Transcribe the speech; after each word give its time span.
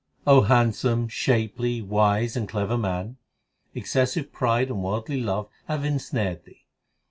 handsome, 0.25 1.07
shapely, 1.07 1.79
wise, 1.79 2.35
and 2.35 2.49
clever 2.49 2.75
man, 2.75 3.17
Excessive 3.75 4.31
pride 4.33 4.69
and 4.71 4.81
worldly 4.81 5.21
love 5.21 5.47
have 5.67 5.85
ensnared 5.85 6.43
thee. 6.43 6.65